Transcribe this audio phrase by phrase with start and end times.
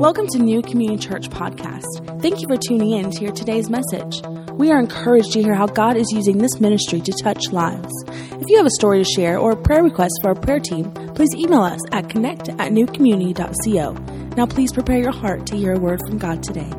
[0.00, 2.20] Welcome to New Community Church Podcast.
[2.20, 4.20] Thank you for tuning in to hear today's message.
[4.54, 7.92] We are encouraged to hear how God is using this ministry to touch lives.
[8.08, 10.90] If you have a story to share or a prayer request for our prayer team,
[11.14, 13.92] please email us at connect at newcommunity.co.
[14.36, 16.70] Now, please prepare your heart to hear a word from God today.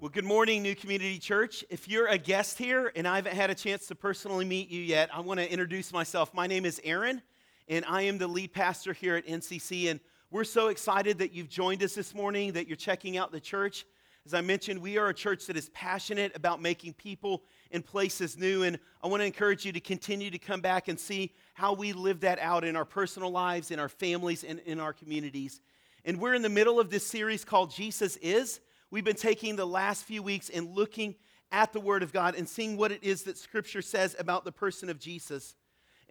[0.00, 1.64] Well, good morning, New Community Church.
[1.70, 4.82] If you're a guest here and I haven't had a chance to personally meet you
[4.82, 6.34] yet, I want to introduce myself.
[6.34, 7.22] My name is Aaron,
[7.68, 9.90] and I am the lead pastor here at NCC.
[9.90, 10.00] And
[10.30, 13.84] we're so excited that you've joined us this morning, that you're checking out the church.
[14.24, 17.42] As I mentioned, we are a church that is passionate about making people
[17.72, 18.62] and places new.
[18.62, 21.92] And I want to encourage you to continue to come back and see how we
[21.92, 25.60] live that out in our personal lives, in our families, and in our communities.
[26.04, 28.60] And we're in the middle of this series called Jesus Is.
[28.90, 31.16] We've been taking the last few weeks and looking
[31.50, 34.52] at the Word of God and seeing what it is that Scripture says about the
[34.52, 35.56] person of Jesus.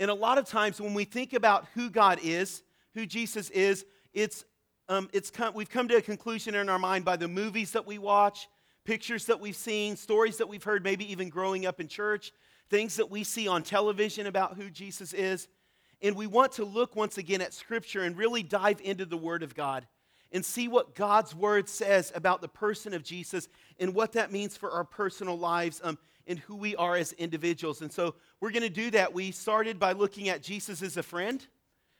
[0.01, 2.63] And a lot of times when we think about who God is,
[2.95, 4.45] who Jesus is, it's,
[4.89, 7.85] um, it's come, we've come to a conclusion in our mind by the movies that
[7.85, 8.49] we watch,
[8.83, 12.31] pictures that we've seen, stories that we've heard, maybe even growing up in church,
[12.67, 15.47] things that we see on television about who Jesus is.
[16.01, 19.43] And we want to look once again at Scripture and really dive into the Word
[19.43, 19.85] of God
[20.31, 23.47] and see what God's Word says about the person of Jesus
[23.79, 25.99] and what that means for our personal lives um,
[26.31, 27.81] and who we are as individuals.
[27.81, 29.13] And so we're going to do that.
[29.13, 31.45] We started by looking at Jesus as a friend.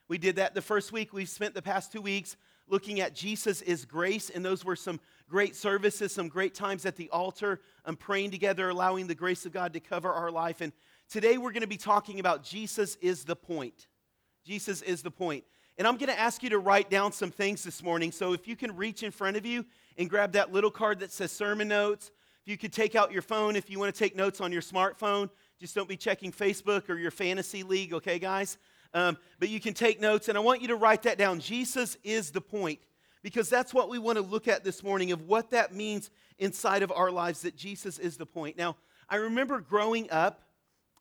[0.08, 1.12] We did that the first week.
[1.14, 2.38] We've spent the past two weeks
[2.70, 6.96] looking at Jesus is grace, and those were some great services, some great times at
[6.96, 10.62] the altar, and um, praying together, allowing the grace of God to cover our life.
[10.62, 10.72] And
[11.10, 13.88] today we're going to be talking about Jesus is the point.
[14.46, 15.44] Jesus is the point.
[15.78, 18.12] And I'm going to ask you to write down some things this morning.
[18.12, 19.66] So if you can reach in front of you
[19.98, 22.12] and grab that little card that says sermon notes,
[22.52, 25.30] you could take out your phone if you want to take notes on your smartphone,
[25.60, 28.58] just don't be checking Facebook or your fantasy league, okay, guys?
[28.94, 31.40] Um, but you can take notes, and I want you to write that down.
[31.40, 32.80] Jesus is the point,
[33.24, 36.84] because that's what we want to look at this morning of what that means inside
[36.84, 38.58] of our lives, that Jesus is the point.
[38.58, 38.76] Now,
[39.08, 40.42] I remember growing up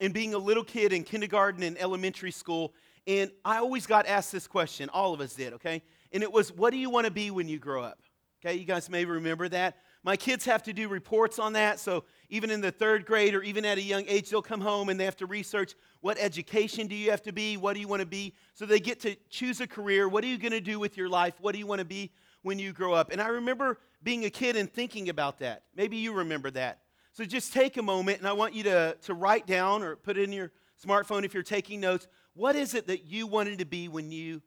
[0.01, 2.73] and being a little kid in kindergarten and elementary school,
[3.09, 4.89] and I always got asked this question.
[4.91, 5.83] All of us did, okay?
[6.13, 7.99] And it was, What do you want to be when you grow up?
[8.45, 9.77] Okay, you guys may remember that.
[10.03, 13.43] My kids have to do reports on that, so even in the third grade or
[13.43, 16.87] even at a young age, they'll come home and they have to research what education
[16.87, 17.59] do you have to be?
[17.59, 18.35] What do you want to be?
[18.55, 20.09] So they get to choose a career.
[20.09, 21.35] What are you going to do with your life?
[21.41, 22.13] What do you want to be
[22.43, 23.13] when you grow up?
[23.13, 25.65] And I remember being a kid and thinking about that.
[25.77, 26.81] Maybe you remember that.
[27.13, 30.17] So just take a moment and I want you to, to write down or put
[30.17, 32.07] it in your smartphone if you're taking notes.
[32.35, 34.41] What is it that you wanted to be when you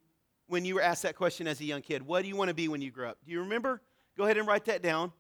[0.48, 2.02] when you were asked that question as a young kid?
[2.06, 3.18] What do you want to be when you grow up?
[3.26, 3.82] Do you remember?
[4.18, 5.12] Go ahead and write that down.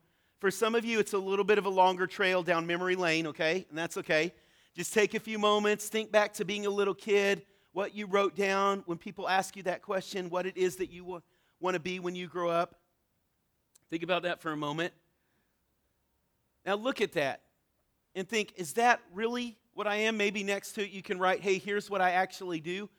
[0.44, 3.28] For some of you, it's a little bit of a longer trail down memory lane,
[3.28, 3.66] okay?
[3.70, 4.34] And that's okay.
[4.76, 8.36] Just take a few moments, think back to being a little kid, what you wrote
[8.36, 11.22] down when people ask you that question, what it is that you
[11.62, 12.76] want to be when you grow up.
[13.90, 14.92] Think about that for a moment.
[16.66, 17.44] Now look at that
[18.14, 20.18] and think, is that really what I am?
[20.18, 22.90] Maybe next to it you can write, hey, here's what I actually do.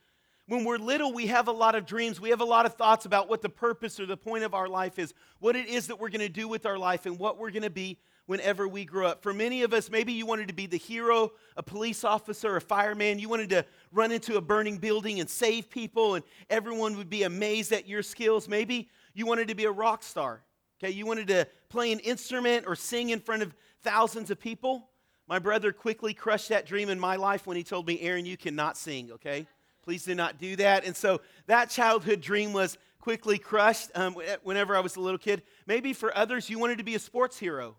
[0.47, 2.21] When we're little, we have a lot of dreams.
[2.21, 4.67] We have a lot of thoughts about what the purpose or the point of our
[4.67, 7.39] life is, what it is that we're going to do with our life, and what
[7.39, 7.97] we're going to be
[8.27, 9.23] whenever we grow up.
[9.23, 12.61] For many of us, maybe you wanted to be the hero, a police officer, a
[12.61, 13.17] fireman.
[13.17, 17.23] You wanted to run into a burning building and save people, and everyone would be
[17.23, 18.47] amazed at your skills.
[18.47, 20.43] Maybe you wanted to be a rock star.
[20.79, 24.89] Okay, you wanted to play an instrument or sing in front of thousands of people.
[25.27, 28.37] My brother quickly crushed that dream in my life when he told me, Aaron, you
[28.37, 29.47] cannot sing, okay?
[29.85, 30.83] Please do not do that.
[30.83, 35.43] And so that childhood dream was quickly crushed um, whenever I was a little kid.
[35.67, 37.75] Maybe for others, you wanted to be a sports hero,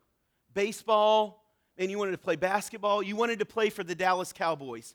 [0.54, 1.42] baseball,
[1.76, 3.02] and you wanted to play basketball.
[3.02, 4.94] You wanted to play for the Dallas Cowboys.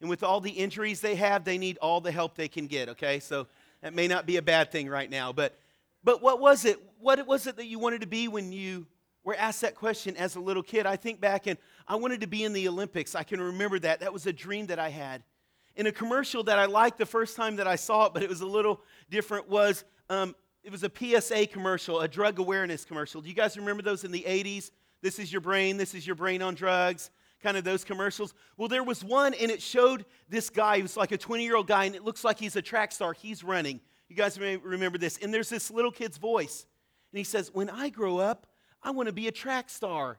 [0.00, 2.90] And with all the injuries they have, they need all the help they can get,
[2.90, 3.18] okay?
[3.18, 3.48] So
[3.82, 5.32] that may not be a bad thing right now.
[5.32, 5.58] But,
[6.04, 6.80] but what was it?
[7.00, 8.86] What was it that you wanted to be when you
[9.24, 10.86] were asked that question as a little kid?
[10.86, 11.58] I think back and
[11.88, 13.16] I wanted to be in the Olympics.
[13.16, 13.98] I can remember that.
[13.98, 15.24] That was a dream that I had
[15.76, 18.28] in a commercial that I liked the first time that I saw it, but it
[18.28, 23.20] was a little different, was um, it was a PSA commercial, a drug awareness commercial.
[23.20, 24.70] Do you guys remember those in the 80s?
[25.00, 27.10] This is your brain, this is your brain on drugs,
[27.42, 28.34] kind of those commercials.
[28.56, 31.66] Well, there was one, and it showed this guy, was like a 20 year old
[31.66, 33.12] guy, and it looks like he's a track star.
[33.12, 33.80] He's running.
[34.08, 35.18] You guys may remember this.
[35.18, 36.66] And there's this little kid's voice,
[37.12, 38.46] and he says, When I grow up,
[38.82, 40.18] I want to be a track star.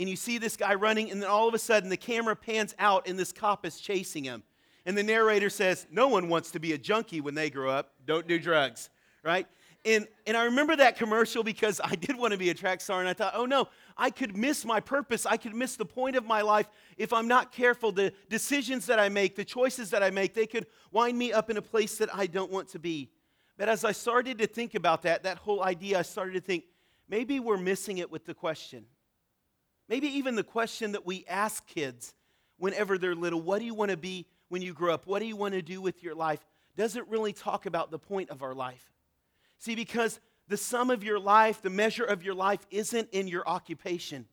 [0.00, 2.74] And you see this guy running, and then all of a sudden the camera pans
[2.78, 4.42] out, and this cop is chasing him.
[4.88, 7.92] And the narrator says, No one wants to be a junkie when they grow up.
[8.06, 8.88] Don't do drugs,
[9.22, 9.46] right?
[9.84, 12.98] And, and I remember that commercial because I did want to be a track star,
[13.00, 13.68] and I thought, oh no,
[13.98, 15.26] I could miss my purpose.
[15.26, 17.92] I could miss the point of my life if I'm not careful.
[17.92, 21.50] The decisions that I make, the choices that I make, they could wind me up
[21.50, 23.10] in a place that I don't want to be.
[23.58, 26.64] But as I started to think about that, that whole idea, I started to think
[27.10, 28.86] maybe we're missing it with the question.
[29.86, 32.14] Maybe even the question that we ask kids
[32.56, 35.06] whenever they're little what do you want to be when you grow up?
[35.06, 36.44] What do you want to do with your life?
[36.76, 38.92] Doesn't really talk about the point of our life.
[39.58, 43.46] See, because the sum of your life, the measure of your life, isn't in your
[43.48, 44.26] occupation,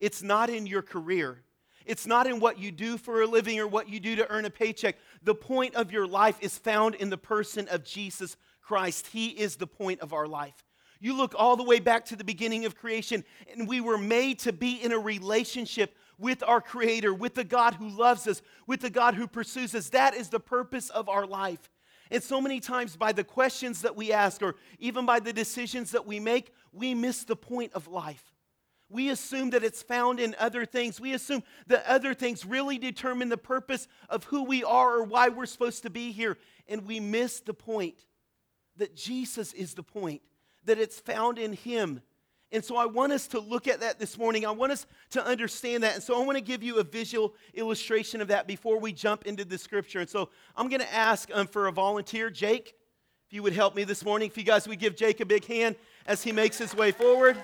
[0.00, 1.42] it's not in your career.
[1.86, 4.46] It's not in what you do for a living or what you do to earn
[4.46, 4.96] a paycheck.
[5.22, 9.08] The point of your life is found in the person of Jesus Christ.
[9.08, 10.64] He is the point of our life.
[11.00, 14.38] You look all the way back to the beginning of creation, and we were made
[14.40, 15.94] to be in a relationship
[16.24, 19.90] with our Creator, with the God who loves us, with the God who pursues us.
[19.90, 21.70] That is the purpose of our life.
[22.10, 25.90] And so many times, by the questions that we ask, or even by the decisions
[25.90, 28.32] that we make, we miss the point of life.
[28.88, 30.98] We assume that it's found in other things.
[30.98, 35.28] We assume that other things really determine the purpose of who we are or why
[35.28, 36.38] we're supposed to be here.
[36.66, 37.96] And we miss the point
[38.78, 40.22] that Jesus is the point,
[40.64, 42.00] that it's found in Him.
[42.54, 44.46] And so I want us to look at that this morning.
[44.46, 45.96] I want us to understand that.
[45.96, 49.26] And so I want to give you a visual illustration of that before we jump
[49.26, 49.98] into the scripture.
[49.98, 52.76] And so I'm going to ask um, for a volunteer, Jake,
[53.26, 54.28] if you would help me this morning.
[54.28, 55.74] If you guys would give Jake a big hand
[56.06, 57.36] as he makes his way forward.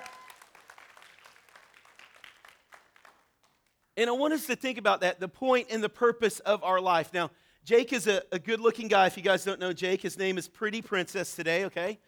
[3.96, 6.80] And I want us to think about that the point and the purpose of our
[6.80, 7.12] life.
[7.12, 7.32] Now,
[7.64, 9.08] Jake is a, a good looking guy.
[9.08, 11.98] If you guys don't know Jake, his name is Pretty Princess today, okay?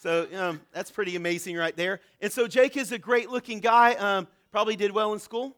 [0.00, 2.00] So um, that's pretty amazing right there.
[2.20, 3.94] And so Jake is a great looking guy.
[3.94, 5.56] Um, probably did well in school?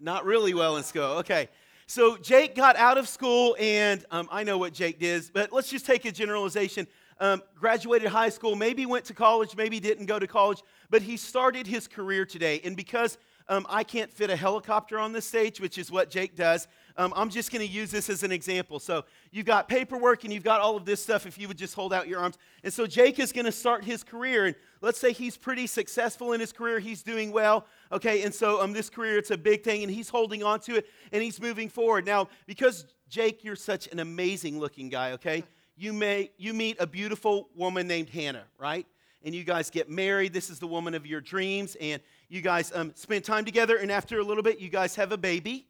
[0.00, 0.24] Not really.
[0.24, 1.48] Not really well in school, okay.
[1.86, 5.68] So Jake got out of school, and um, I know what Jake did, but let's
[5.68, 6.86] just take a generalization.
[7.20, 11.16] Um, graduated high school, maybe went to college, maybe didn't go to college, but he
[11.16, 12.60] started his career today.
[12.64, 13.18] And because
[13.48, 16.66] um, I can't fit a helicopter on this stage, which is what Jake does.
[16.98, 18.80] Um, I'm just going to use this as an example.
[18.80, 21.74] So you've got paperwork and you've got all of this stuff if you would just
[21.74, 22.38] hold out your arms.
[22.64, 24.46] And so Jake is going to start his career.
[24.46, 27.66] And let's say he's pretty successful in his career, he's doing well.
[27.92, 30.76] Okay, and so um, this career, it's a big thing, and he's holding on to
[30.76, 32.06] it and he's moving forward.
[32.06, 35.44] Now, because Jake, you're such an amazing looking guy, okay?
[35.76, 38.86] You, may, you meet a beautiful woman named Hannah, right?
[39.22, 40.32] And you guys get married.
[40.32, 41.76] This is the woman of your dreams.
[41.80, 45.12] And you guys um, spend time together, and after a little bit, you guys have
[45.12, 45.66] a baby.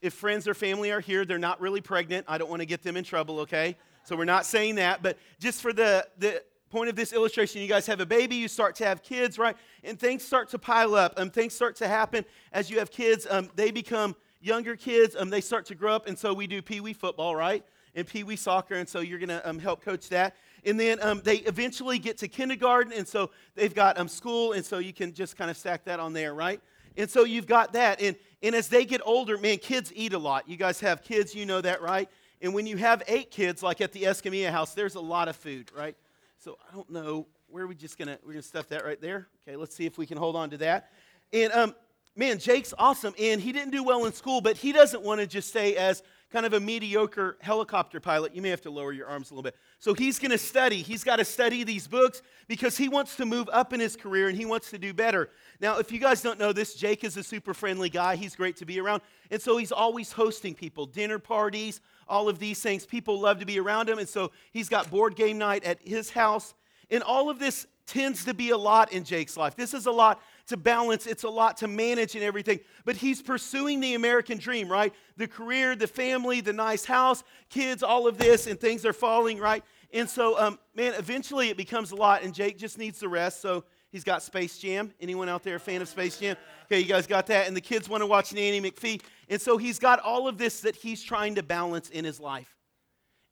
[0.00, 2.26] If friends or family are here, they're not really pregnant.
[2.28, 3.76] I don't want to get them in trouble, okay?
[4.04, 7.68] So we're not saying that, but just for the, the point of this illustration, you
[7.68, 9.56] guys have a baby, you start to have kids, right?
[9.84, 11.14] And things start to pile up.
[11.16, 13.26] Um, things start to happen as you have kids.
[13.28, 15.16] Um, they become younger kids.
[15.18, 17.64] Um, they start to grow up, and so we do pee wee football, right?
[17.94, 20.36] And pee wee soccer, and so you're going to um, help coach that.
[20.64, 24.64] And then um, they eventually get to kindergarten, and so they've got um, school, and
[24.64, 26.60] so you can just kind of stack that on there, right?
[26.96, 28.00] And so you've got that.
[28.00, 30.48] And, and as they get older, man, kids eat a lot.
[30.48, 32.08] You guys have kids, you know that, right?
[32.40, 35.36] And when you have eight kids, like at the Escamilla house, there's a lot of
[35.36, 35.94] food, right?
[36.38, 39.28] So I don't know where are we just gonna we're gonna stuff that right there.
[39.42, 40.90] Okay, let's see if we can hold on to that.
[41.32, 41.74] And um,
[42.16, 45.26] man, Jake's awesome, and he didn't do well in school, but he doesn't want to
[45.26, 48.34] just stay as kind of a mediocre helicopter pilot.
[48.34, 49.56] You may have to lower your arms a little bit.
[49.78, 50.80] So he's going to study.
[50.80, 54.28] He's got to study these books because he wants to move up in his career
[54.28, 55.30] and he wants to do better.
[55.60, 58.16] Now, if you guys don't know this, Jake is a super friendly guy.
[58.16, 59.02] He's great to be around.
[59.30, 62.86] And so he's always hosting people, dinner parties, all of these things.
[62.86, 63.98] People love to be around him.
[63.98, 66.54] And so he's got board game night at his house.
[66.90, 69.56] And all of this tends to be a lot in Jake's life.
[69.56, 72.60] This is a lot to balance, it's a lot to manage and everything.
[72.84, 74.94] But he's pursuing the American dream, right?
[75.16, 79.38] The career, the family, the nice house, kids, all of this, and things are falling,
[79.38, 79.64] right?
[79.92, 83.40] And so, um, man, eventually it becomes a lot, and Jake just needs the rest.
[83.40, 84.92] So he's got Space Jam.
[85.00, 86.36] Anyone out there a fan of Space Jam?
[86.66, 87.48] Okay, you guys got that.
[87.48, 89.02] And the kids want to watch Nanny McPhee.
[89.28, 92.56] And so he's got all of this that he's trying to balance in his life.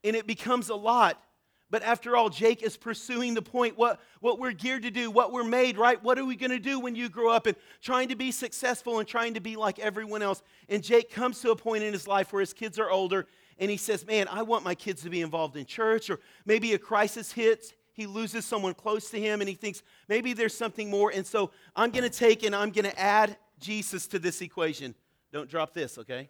[0.02, 1.22] And it becomes a lot.
[1.70, 5.32] But after all, Jake is pursuing the point what, what we're geared to do, what
[5.32, 6.02] we're made, right?
[6.02, 8.98] What are we going to do when you grow up and trying to be successful
[8.98, 10.42] and trying to be like everyone else?
[10.68, 13.26] And Jake comes to a point in his life where his kids are older
[13.58, 16.72] and he says, Man, I want my kids to be involved in church, or maybe
[16.72, 17.74] a crisis hits.
[17.92, 21.10] He loses someone close to him and he thinks maybe there's something more.
[21.12, 24.94] And so I'm going to take and I'm going to add Jesus to this equation.
[25.32, 26.28] Don't drop this, okay?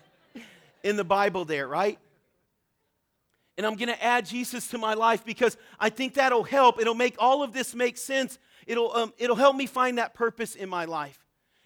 [0.82, 1.98] in the Bible, there, right?
[3.60, 6.80] And I'm going to add Jesus to my life because I think that'll help.
[6.80, 8.38] It'll make all of this make sense.
[8.66, 11.18] It'll, um, it'll help me find that purpose in my life.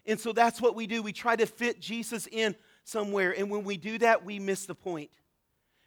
[0.05, 1.03] And so that's what we do.
[1.05, 3.33] We try to fit Jesus in somewhere.
[3.39, 5.13] And when we do that, we miss the point.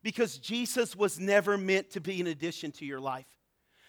[0.08, 3.26] because Jesus was never meant to be an addition to your life.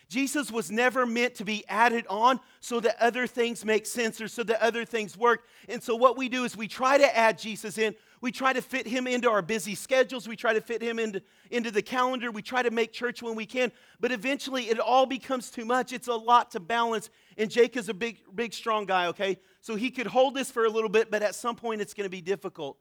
[0.09, 4.29] Jesus was never meant to be added on so that other things make sense or
[4.29, 5.45] so that other things work.
[5.69, 7.95] And so, what we do is we try to add Jesus in.
[8.21, 10.27] We try to fit him into our busy schedules.
[10.27, 12.31] We try to fit him into, into the calendar.
[12.31, 13.71] We try to make church when we can.
[14.01, 15.93] But eventually, it all becomes too much.
[15.93, 17.11] It's a lot to balance.
[17.37, 19.39] And Jake is a big, big, strong guy, okay?
[19.61, 22.07] So he could hold this for a little bit, but at some point, it's going
[22.07, 22.79] to be difficult.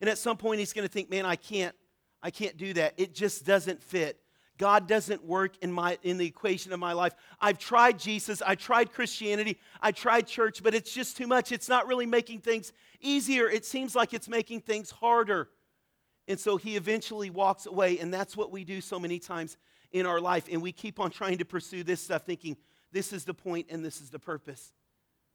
[0.00, 1.74] And at some point, he's going to think, man, I can't,
[2.22, 2.94] I can't do that.
[2.96, 4.20] It just doesn't fit.
[4.58, 7.14] God doesn't work in, my, in the equation of my life.
[7.40, 11.52] I've tried Jesus, I tried Christianity, I tried church, but it's just too much.
[11.52, 13.48] It's not really making things easier.
[13.48, 15.48] It seems like it's making things harder.
[16.26, 19.56] And so he eventually walks away, and that's what we do so many times
[19.92, 20.46] in our life.
[20.50, 22.56] And we keep on trying to pursue this stuff, thinking
[22.92, 24.72] this is the point and this is the purpose.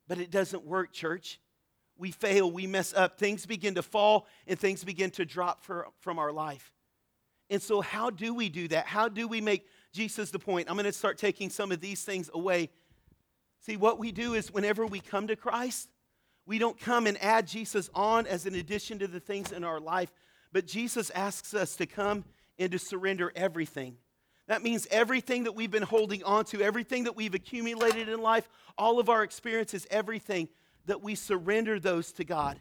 [0.07, 1.39] But it doesn't work, church.
[1.97, 5.87] We fail, we mess up, things begin to fall, and things begin to drop for,
[5.99, 6.71] from our life.
[7.49, 8.85] And so, how do we do that?
[8.85, 10.69] How do we make Jesus the point?
[10.69, 12.69] I'm going to start taking some of these things away.
[13.61, 15.89] See, what we do is whenever we come to Christ,
[16.45, 19.79] we don't come and add Jesus on as an addition to the things in our
[19.79, 20.11] life,
[20.51, 22.25] but Jesus asks us to come
[22.59, 23.95] and to surrender everything.
[24.47, 28.49] That means everything that we've been holding on to, everything that we've accumulated in life,
[28.77, 30.49] all of our experiences, everything,
[30.85, 32.59] that we surrender those to God.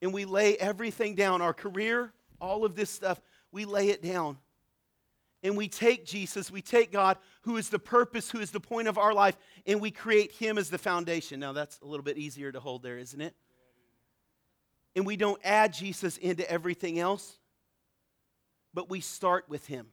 [0.00, 3.20] And we lay everything down our career, all of this stuff
[3.52, 4.38] we lay it down.
[5.42, 8.88] And we take Jesus, we take God, who is the purpose, who is the point
[8.88, 9.36] of our life,
[9.66, 11.38] and we create Him as the foundation.
[11.38, 13.34] Now, that's a little bit easier to hold there, isn't it?
[14.96, 17.38] And we don't add Jesus into everything else,
[18.74, 19.86] but we start with Him.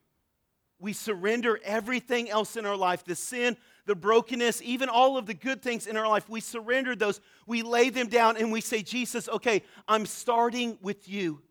[0.80, 5.34] We surrender everything else in our life the sin, the brokenness, even all of the
[5.34, 6.28] good things in our life.
[6.28, 7.22] We surrender those.
[7.46, 11.42] We lay them down and we say, Jesus, okay, I'm starting with you.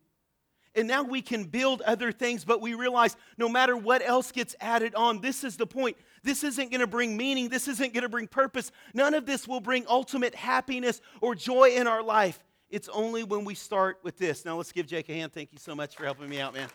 [0.76, 4.56] And now we can build other things, but we realize no matter what else gets
[4.60, 5.96] added on, this is the point.
[6.24, 7.48] This isn't going to bring meaning.
[7.48, 8.72] This isn't going to bring purpose.
[8.92, 12.42] None of this will bring ultimate happiness or joy in our life.
[12.70, 14.44] It's only when we start with this.
[14.44, 15.32] Now let's give Jake a hand.
[15.32, 16.68] Thank you so much for helping me out, man.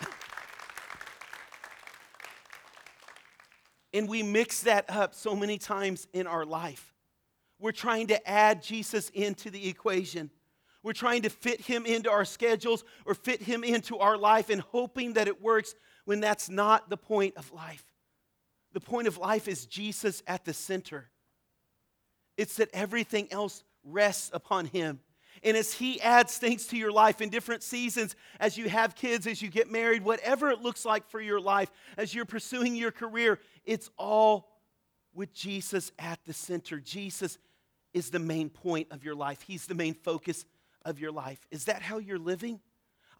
[3.94, 6.92] and we mix that up so many times in our life.
[7.58, 10.30] We're trying to add Jesus into the equation.
[10.82, 14.60] We're trying to fit him into our schedules or fit him into our life and
[14.60, 15.74] hoping that it works
[16.04, 17.84] when that's not the point of life.
[18.72, 21.10] The point of life is Jesus at the center.
[22.36, 25.00] It's that everything else rests upon him.
[25.44, 29.26] And as he adds things to your life in different seasons, as you have kids,
[29.26, 32.92] as you get married, whatever it looks like for your life, as you're pursuing your
[32.92, 34.48] career, it's all
[35.14, 36.80] with Jesus at the center.
[36.80, 37.38] Jesus
[37.92, 40.44] is the main point of your life, He's the main focus
[40.84, 41.46] of your life.
[41.50, 42.60] Is that how you're living?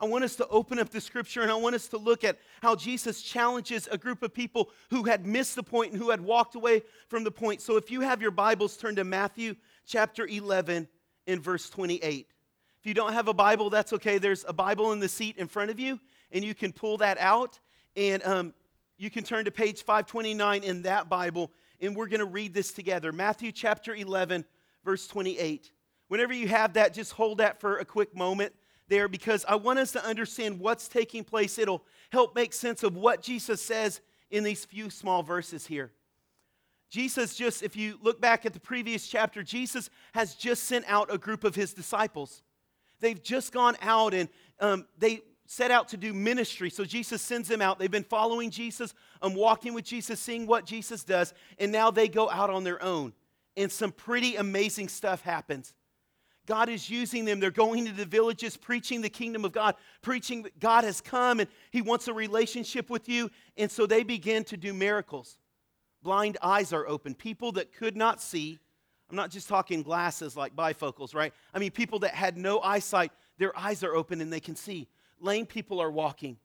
[0.01, 2.39] I want us to open up the scripture and I want us to look at
[2.61, 6.21] how Jesus challenges a group of people who had missed the point and who had
[6.21, 7.61] walked away from the point.
[7.61, 9.55] So if you have your Bibles, turn to Matthew
[9.87, 10.89] chapter 11
[11.27, 12.27] in verse 28.
[12.81, 14.19] If you don't have a Bible, that's okay.
[14.19, 16.01] There's a Bible in the seat in front of you,
[16.33, 17.61] and you can pull that out
[17.95, 18.55] and um,
[18.99, 21.51] you can turn to page 529 in that Bible,
[21.81, 23.13] and we're going to read this together.
[23.13, 24.45] Matthew chapter 11,
[24.85, 25.71] verse 28.
[26.13, 28.53] Whenever you have that, just hold that for a quick moment
[28.87, 31.59] there because I want us to understand what's taking place.
[31.59, 35.91] It'll help make sense of what Jesus says in these few small verses here.
[36.91, 41.11] Jesus just, if you look back at the previous chapter, Jesus has just sent out
[41.11, 42.43] a group of his disciples.
[43.01, 44.29] They've just gone out and
[44.61, 46.69] um, they set out to do ministry.
[46.69, 47.79] So Jesus sends them out.
[47.79, 48.93] They've been following Jesus,
[49.23, 52.83] um, walking with Jesus, seeing what Jesus does, and now they go out on their
[52.83, 53.15] own.
[53.57, 55.73] And some pretty amazing stuff happens.
[56.47, 57.39] God is using them.
[57.39, 61.41] They're going into the villages, preaching the kingdom of God, preaching that God has come
[61.41, 63.31] and He wants a relationship with you.
[63.57, 65.39] And so they begin to do miracles.
[66.03, 67.15] Blind eyes are open.
[67.15, 68.59] People that could not see,
[69.09, 71.33] I'm not just talking glasses like bifocals, right?
[71.55, 74.89] I mean, people that had no eyesight, their eyes are open and they can see.
[75.21, 76.39] Lame people are walking.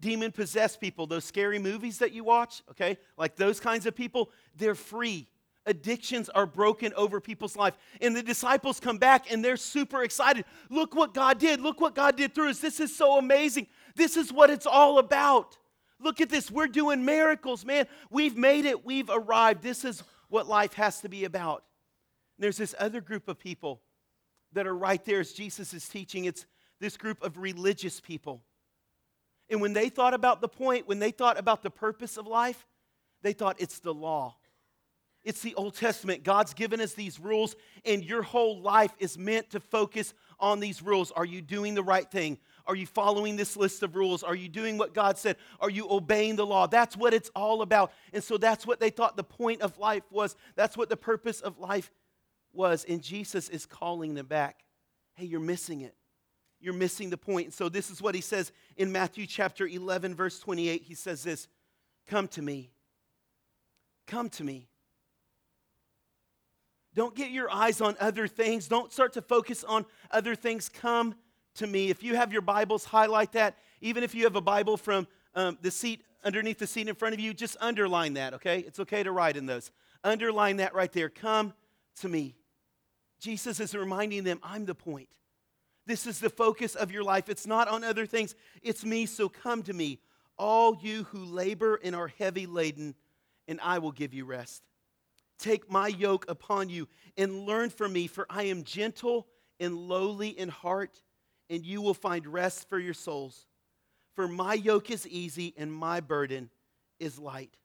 [0.00, 4.30] Demon possessed people, those scary movies that you watch, okay, like those kinds of people,
[4.56, 5.28] they're free
[5.66, 7.76] addictions are broken over people's life.
[8.00, 10.44] And the disciples come back and they're super excited.
[10.70, 11.60] Look what God did.
[11.60, 12.58] Look what God did through us.
[12.58, 13.68] This is so amazing.
[13.94, 15.56] This is what it's all about.
[16.00, 16.50] Look at this.
[16.50, 17.86] We're doing miracles, man.
[18.10, 18.84] We've made it.
[18.84, 19.62] We've arrived.
[19.62, 21.64] This is what life has to be about.
[22.36, 23.80] And there's this other group of people
[24.52, 26.24] that are right there as Jesus is teaching.
[26.24, 26.44] It's
[26.80, 28.42] this group of religious people.
[29.48, 32.66] And when they thought about the point, when they thought about the purpose of life,
[33.22, 34.36] they thought it's the law.
[35.24, 36.24] It's the Old Testament.
[36.24, 40.82] God's given us these rules, and your whole life is meant to focus on these
[40.82, 41.12] rules.
[41.12, 42.38] Are you doing the right thing?
[42.66, 44.22] Are you following this list of rules?
[44.22, 45.36] Are you doing what God said?
[45.60, 46.66] Are you obeying the law?
[46.66, 47.92] That's what it's all about.
[48.12, 50.36] And so that's what they thought the point of life was.
[50.56, 51.92] That's what the purpose of life
[52.52, 52.84] was.
[52.88, 54.64] And Jesus is calling them back.
[55.14, 55.94] Hey, you're missing it.
[56.60, 57.46] You're missing the point.
[57.46, 60.82] And so this is what he says in Matthew chapter 11, verse 28.
[60.82, 61.48] He says this
[62.06, 62.70] Come to me.
[64.06, 64.68] Come to me.
[66.94, 68.68] Don't get your eyes on other things.
[68.68, 70.68] Don't start to focus on other things.
[70.68, 71.14] Come
[71.54, 71.90] to me.
[71.90, 73.56] If you have your Bibles, highlight that.
[73.80, 77.14] Even if you have a Bible from um, the seat underneath the seat in front
[77.14, 78.60] of you, just underline that, okay?
[78.60, 79.70] It's okay to write in those.
[80.04, 81.08] Underline that right there.
[81.08, 81.52] Come
[82.00, 82.36] to me.
[83.20, 85.08] Jesus is reminding them, I'm the point.
[85.86, 87.28] This is the focus of your life.
[87.28, 89.06] It's not on other things, it's me.
[89.06, 89.98] So come to me,
[90.38, 92.94] all you who labor and are heavy laden,
[93.48, 94.62] and I will give you rest.
[95.42, 99.26] Take my yoke upon you and learn from me, for I am gentle
[99.58, 101.02] and lowly in heart,
[101.50, 103.46] and you will find rest for your souls.
[104.14, 106.48] For my yoke is easy and my burden
[107.00, 107.56] is light.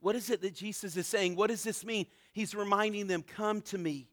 [0.00, 1.36] What is it that Jesus is saying?
[1.36, 2.06] What does this mean?
[2.32, 4.08] He's reminding them, Come to me.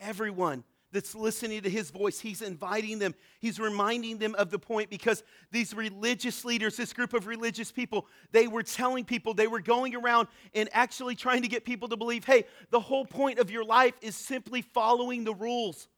[0.00, 2.18] Everyone, that's listening to his voice.
[2.18, 7.14] He's inviting them, he's reminding them of the point because these religious leaders, this group
[7.14, 11.48] of religious people, they were telling people, they were going around and actually trying to
[11.48, 15.34] get people to believe hey, the whole point of your life is simply following the
[15.34, 15.88] rules,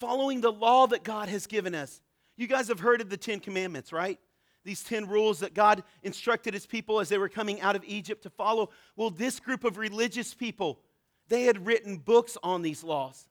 [0.00, 2.00] following the law that God has given us.
[2.36, 4.18] You guys have heard of the Ten Commandments, right?
[4.64, 8.22] These 10 rules that God instructed his people as they were coming out of Egypt
[8.22, 8.70] to follow.
[8.96, 10.80] Well, this group of religious people,
[11.28, 13.26] they had written books on these laws.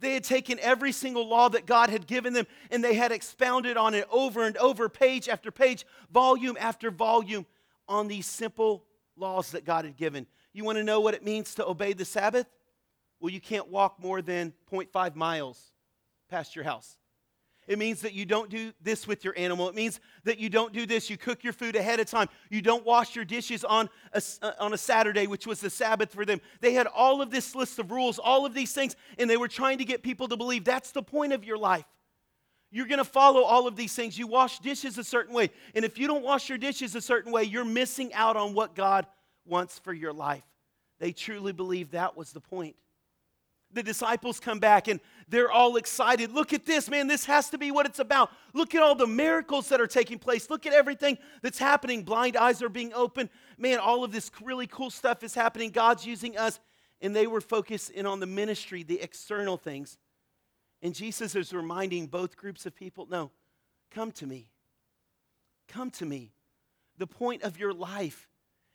[0.00, 3.76] They had taken every single law that God had given them and they had expounded
[3.76, 7.46] on it over and over, page after page, volume after volume,
[7.88, 8.84] on these simple
[9.16, 10.26] laws that God had given.
[10.52, 12.46] You want to know what it means to obey the Sabbath?
[13.20, 15.72] Well, you can't walk more than 0.5 miles
[16.28, 16.96] past your house.
[17.66, 19.68] It means that you don't do this with your animal.
[19.68, 21.08] It means that you don't do this.
[21.08, 22.28] You cook your food ahead of time.
[22.50, 26.12] You don't wash your dishes on a, uh, on a Saturday, which was the Sabbath
[26.12, 26.40] for them.
[26.60, 29.48] They had all of this list of rules, all of these things, and they were
[29.48, 31.86] trying to get people to believe that's the point of your life.
[32.70, 34.18] You're going to follow all of these things.
[34.18, 35.50] You wash dishes a certain way.
[35.74, 38.74] And if you don't wash your dishes a certain way, you're missing out on what
[38.74, 39.06] God
[39.46, 40.42] wants for your life.
[40.98, 42.76] They truly believed that was the point
[43.74, 46.32] the disciples come back and they're all excited.
[46.32, 47.06] Look at this, man.
[47.06, 48.30] This has to be what it's about.
[48.52, 50.48] Look at all the miracles that are taking place.
[50.48, 52.02] Look at everything that's happening.
[52.02, 53.30] Blind eyes are being opened.
[53.58, 55.70] Man, all of this really cool stuff is happening.
[55.70, 56.60] God's using us.
[57.00, 59.98] And they were focused in on the ministry, the external things.
[60.80, 63.30] And Jesus is reminding both groups of people no,
[63.90, 64.48] come to me.
[65.68, 66.32] Come to me.
[66.98, 68.28] The point of your life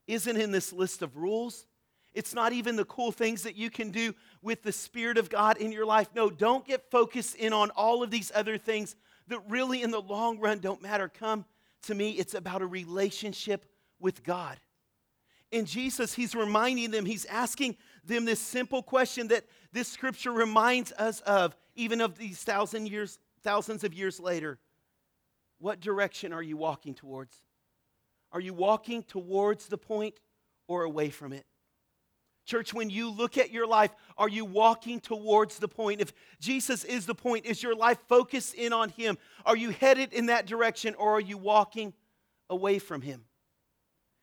[0.08, 1.66] isn't in this list of rules.
[2.14, 5.58] It's not even the cool things that you can do with the Spirit of God
[5.58, 6.10] in your life.
[6.16, 8.96] No, don't get focused in on all of these other things
[9.28, 11.08] that really, in the long run, don't matter.
[11.08, 11.46] Come
[11.84, 13.66] to me, it's about a relationship
[14.00, 14.60] with God.
[15.52, 20.92] In Jesus, He's reminding them, He's asking them this simple question that this scripture reminds
[20.94, 24.60] us of, even of these thousand years, thousands of years later.
[25.60, 27.36] What direction are you walking towards?
[28.32, 30.16] Are you walking towards the point
[30.68, 31.46] or away from it?
[32.50, 36.02] Church, when you look at your life, are you walking towards the point?
[36.02, 39.20] If Jesus is the point, is your life focused in on Him?
[39.46, 41.94] Are you headed in that direction or are you walking
[42.50, 43.26] away from Him?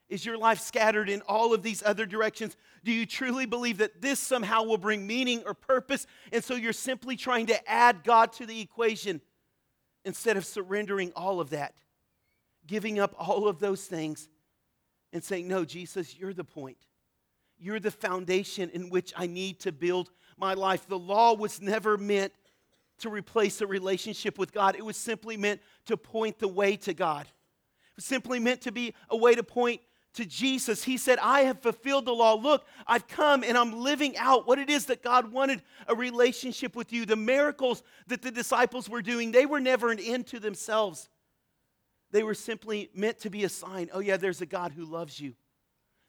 [0.09, 2.57] Is your life scattered in all of these other directions?
[2.83, 6.05] Do you truly believe that this somehow will bring meaning or purpose?
[6.33, 9.21] And so you're simply trying to add God to the equation
[10.05, 11.77] instead of surrendering all of that,
[12.67, 14.29] giving up all of those things
[15.13, 16.79] and saying, No, Jesus, you're the point.
[17.59, 20.87] You're the foundation in which I need to build my life.
[20.87, 22.33] The law was never meant
[22.99, 26.95] to replace a relationship with God, it was simply meant to point the way to
[26.95, 27.27] God.
[27.27, 29.81] It was simply meant to be a way to point
[30.15, 30.83] to Jesus.
[30.83, 32.35] He said, I have fulfilled the law.
[32.35, 36.75] Look, I've come and I'm living out what it is that God wanted a relationship
[36.75, 37.05] with you.
[37.05, 41.09] The miracles that the disciples were doing, they were never an end to themselves.
[42.13, 45.21] They were simply meant to be a sign oh, yeah, there's a God who loves
[45.21, 45.35] you.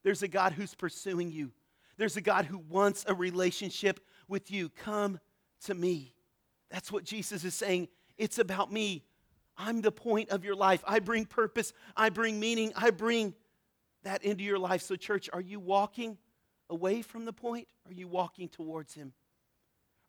[0.03, 1.51] There's a God who's pursuing you.
[1.97, 4.69] There's a God who wants a relationship with you.
[4.69, 5.19] Come
[5.65, 6.13] to me.
[6.69, 7.87] That's what Jesus is saying.
[8.17, 9.03] It's about me.
[9.57, 10.83] I'm the point of your life.
[10.87, 11.73] I bring purpose.
[11.95, 12.71] I bring meaning.
[12.75, 13.33] I bring
[14.03, 14.81] that into your life.
[14.83, 16.17] So, church, are you walking
[16.69, 17.67] away from the point?
[17.87, 19.13] Are you walking towards Him?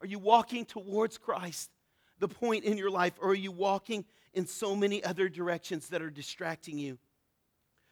[0.01, 1.71] Are you walking towards Christ,
[2.19, 3.15] the point in your life?
[3.21, 6.99] Or are you walking in so many other directions that are distracting you?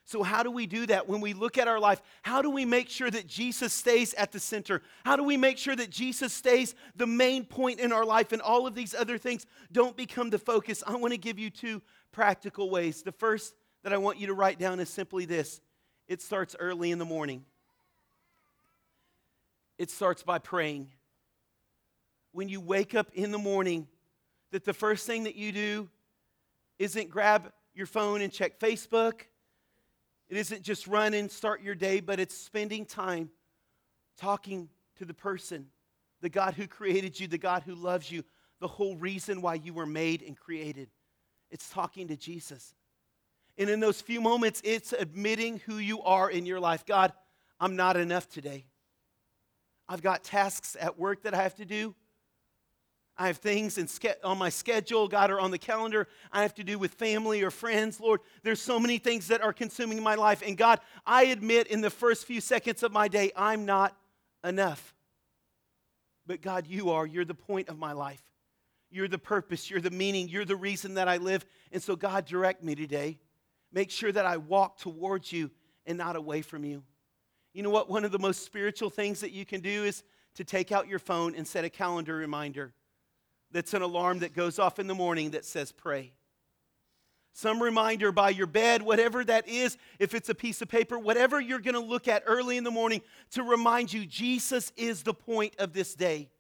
[0.07, 2.01] So, how do we do that when we look at our life?
[2.23, 4.81] How do we make sure that Jesus stays at the center?
[5.05, 8.41] How do we make sure that Jesus stays the main point in our life and
[8.41, 10.85] all of these other things don't become the focus?
[10.87, 13.03] I want to give you two practical ways.
[13.03, 15.61] The first that I want you to write down is simply this
[16.07, 17.45] it starts early in the morning.
[19.77, 20.93] It starts by praying.
[22.31, 23.89] When you wake up in the morning,
[24.53, 25.89] that the first thing that you do
[26.79, 29.23] isn't grab your phone and check Facebook
[30.29, 33.31] it isn't just run and start your day, but it's spending time
[34.19, 35.67] talking to the person,
[36.21, 38.25] the God who created you, the God who loves you,
[38.61, 40.89] the whole reason why you were made and created.
[41.51, 42.75] It's talking to Jesus.
[43.59, 46.85] And in those few moments, it's admitting who you are in your life.
[46.85, 47.13] God,
[47.61, 48.67] I'm not enough today.
[49.89, 51.95] I've got tasks at work that I have to do.
[53.19, 53.89] I have things in,
[54.23, 57.51] on my schedule, God, or on the calendar I have to do with family or
[57.51, 57.99] friends.
[57.99, 60.43] Lord, there's so many things that are consuming my life.
[60.47, 63.97] And God, I admit in the first few seconds of my day, I'm not
[64.45, 64.95] enough.
[66.27, 67.07] But God, you are.
[67.07, 68.23] You're the point of my life.
[68.91, 69.71] You're the purpose.
[69.71, 70.29] You're the meaning.
[70.29, 71.47] You're the reason that I live.
[71.73, 73.19] And so, God, direct me today.
[73.73, 75.51] Make sure that I walk towards you
[75.87, 76.83] and not away from you.
[77.55, 77.89] You know what?
[77.89, 80.03] One of the most spiritual things that you can do is
[80.35, 82.75] to take out your phone and set a calendar reminder
[83.53, 86.13] that's an alarm that goes off in the morning that says pray.
[87.33, 91.39] Some reminder by your bed, whatever that is, if it's a piece of paper, whatever
[91.39, 95.13] you're going to look at early in the morning to remind you Jesus is the
[95.13, 96.31] point of this day.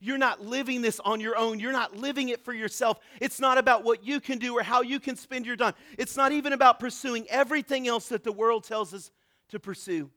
[0.00, 1.58] You're not living this on your own.
[1.58, 3.00] You're not living it for yourself.
[3.20, 5.74] It's not about what you can do or how you can spend your time.
[5.98, 9.10] It's not even about pursuing everything else that the world tells us
[9.48, 10.10] to pursue.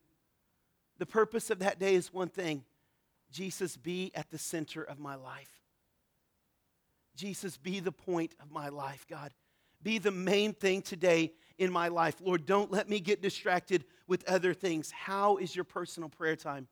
[0.99, 2.63] The purpose of that day is one thing
[3.31, 5.57] Jesus, be at the center of my life.
[7.17, 9.34] Jesus, be the point of my life, God.
[9.84, 12.15] Be the main thing today in my life.
[12.21, 14.91] Lord, don't let me get distracted with other things.
[14.91, 16.67] How is your personal prayer time?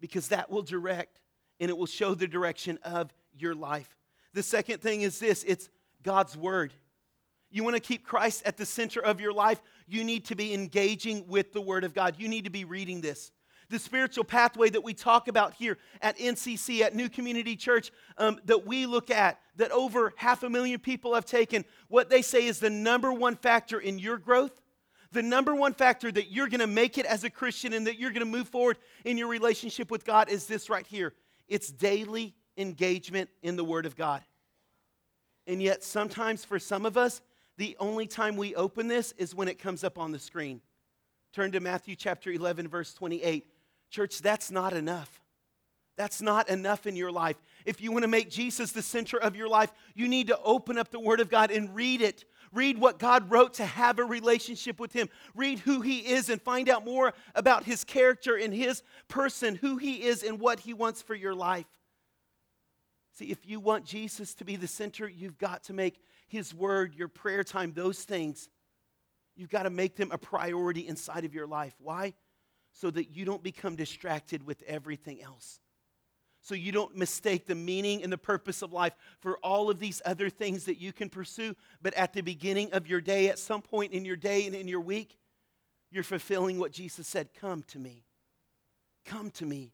[0.00, 1.20] Because that will direct
[1.60, 3.96] and it will show the direction of your life.
[4.32, 5.68] The second thing is this it's
[6.02, 6.72] God's Word.
[7.50, 10.52] You want to keep Christ at the center of your life, you need to be
[10.52, 12.16] engaging with the Word of God.
[12.18, 13.30] You need to be reading this
[13.68, 18.38] the spiritual pathway that we talk about here at NCC, at New Community Church, um,
[18.44, 22.46] that we look at, that over half a million people have taken, what they say
[22.46, 24.60] is the number one factor in your growth,
[25.12, 27.98] the number one factor that you're going to make it as a Christian and that
[27.98, 31.14] you're going to move forward in your relationship with God is this right here
[31.48, 34.22] it's daily engagement in the Word of God.
[35.46, 37.20] And yet, sometimes for some of us,
[37.56, 40.60] the only time we open this is when it comes up on the screen.
[41.32, 43.46] Turn to Matthew chapter 11, verse 28.
[43.96, 45.22] Church, that's not enough.
[45.96, 47.36] That's not enough in your life.
[47.64, 50.76] If you want to make Jesus the center of your life, you need to open
[50.76, 52.26] up the Word of God and read it.
[52.52, 55.08] Read what God wrote to have a relationship with Him.
[55.34, 59.78] Read who He is and find out more about His character and His person, who
[59.78, 61.64] He is and what He wants for your life.
[63.14, 66.94] See, if you want Jesus to be the center, you've got to make His Word,
[66.94, 68.50] your prayer time, those things,
[69.36, 71.74] you've got to make them a priority inside of your life.
[71.78, 72.12] Why?
[72.78, 75.60] So that you don't become distracted with everything else.
[76.42, 80.02] So you don't mistake the meaning and the purpose of life for all of these
[80.04, 81.56] other things that you can pursue.
[81.82, 84.68] But at the beginning of your day, at some point in your day and in
[84.68, 85.18] your week,
[85.90, 88.04] you're fulfilling what Jesus said Come to me.
[89.04, 89.72] Come to me.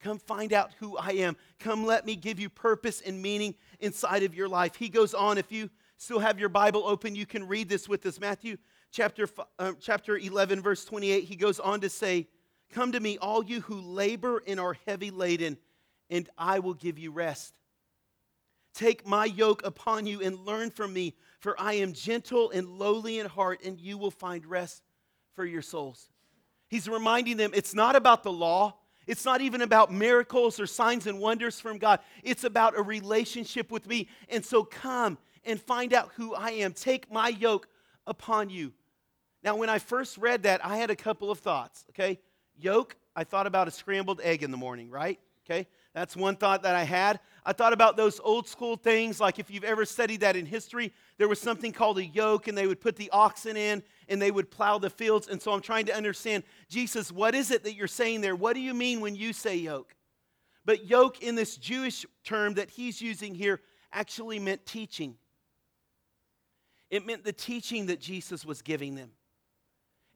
[0.00, 1.36] Come find out who I am.
[1.58, 4.76] Come let me give you purpose and meaning inside of your life.
[4.76, 5.38] He goes on.
[5.38, 8.20] If you still have your Bible open, you can read this with us.
[8.20, 8.58] Matthew
[8.96, 9.28] chapter,
[9.58, 12.26] uh, chapter 11, verse 28, he goes on to say,
[12.72, 15.58] Come to me, all you who labor and are heavy laden,
[16.08, 17.58] and I will give you rest.
[18.74, 23.18] Take my yoke upon you and learn from me, for I am gentle and lowly
[23.18, 24.82] in heart, and you will find rest
[25.34, 26.08] for your souls.
[26.68, 28.76] He's reminding them it's not about the law.
[29.06, 32.00] It's not even about miracles or signs and wonders from God.
[32.24, 34.08] It's about a relationship with me.
[34.28, 36.72] And so come and find out who I am.
[36.72, 37.68] Take my yoke
[38.06, 38.72] upon you.
[39.46, 42.18] Now, when I first read that, I had a couple of thoughts, okay?
[42.58, 45.20] Yoke, I thought about a scrambled egg in the morning, right?
[45.44, 45.68] Okay?
[45.94, 47.20] That's one thought that I had.
[47.44, 50.92] I thought about those old school things, like if you've ever studied that in history,
[51.16, 54.32] there was something called a yoke, and they would put the oxen in and they
[54.32, 55.28] would plow the fields.
[55.28, 58.34] And so I'm trying to understand, Jesus, what is it that you're saying there?
[58.34, 59.94] What do you mean when you say yoke?
[60.64, 63.60] But yoke in this Jewish term that he's using here
[63.92, 65.14] actually meant teaching.
[66.90, 69.12] It meant the teaching that Jesus was giving them.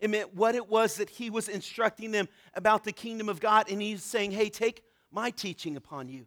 [0.01, 3.71] It meant what it was that he was instructing them about the kingdom of God.
[3.71, 4.83] And he's saying, hey, take
[5.13, 6.27] my teaching upon you.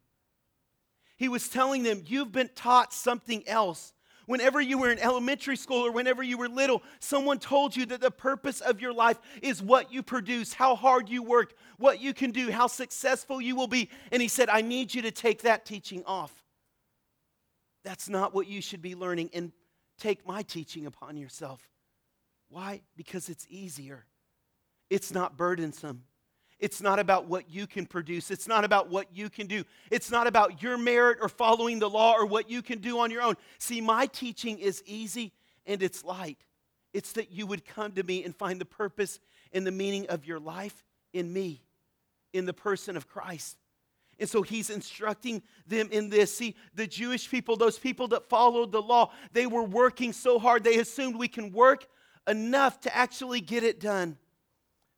[1.18, 3.94] He was telling them, you've been taught something else.
[4.26, 8.00] Whenever you were in elementary school or whenever you were little, someone told you that
[8.00, 12.14] the purpose of your life is what you produce, how hard you work, what you
[12.14, 13.90] can do, how successful you will be.
[14.12, 16.32] And he said, I need you to take that teaching off.
[17.84, 19.30] That's not what you should be learning.
[19.34, 19.52] And
[20.00, 21.68] take my teaching upon yourself.
[22.54, 22.82] Why?
[22.96, 24.06] Because it's easier,
[24.90, 26.04] it's not burdensome.
[26.60, 28.32] It's not about what you can produce.
[28.32, 29.66] It's not about what you can do.
[29.92, 33.12] It's not about your merit or following the law or what you can do on
[33.12, 33.36] your own.
[33.58, 35.34] See, my teaching is easy
[35.66, 36.38] and it's light.
[36.94, 39.20] It's that you would come to me and find the purpose
[39.52, 41.64] and the meaning of your life in me,
[42.32, 43.58] in the person of Christ.
[44.18, 46.34] And so he's instructing them in this.
[46.34, 50.64] See, the Jewish people, those people that followed the law, they were working so hard.
[50.64, 51.88] They assumed we can work
[52.28, 54.18] enough to actually get it done.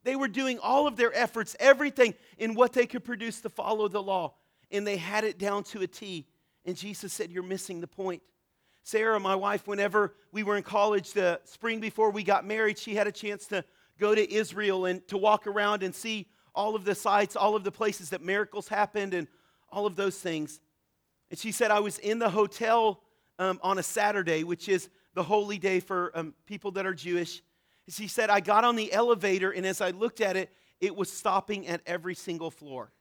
[0.04, 3.88] They were doing all of their efforts, everything in what they could produce to follow
[3.88, 4.36] the law,
[4.72, 6.28] and they had it down to a T.
[6.64, 8.22] And Jesus said, You're missing the point.
[8.84, 12.94] Sarah, my wife, whenever we were in college the spring before we got married, she
[12.94, 13.66] had a chance to
[14.00, 17.64] go to Israel and to walk around and see all of the sites, all of
[17.64, 19.28] the places that miracles happened, and
[19.72, 20.60] all of those things.
[21.32, 23.02] And she said, I was in the hotel
[23.40, 27.42] um, on a Saturday, which is the holy day for um, people that are Jewish.
[27.90, 31.12] She said, I got on the elevator, and as I looked at it, it was
[31.12, 32.92] stopping at every single floor.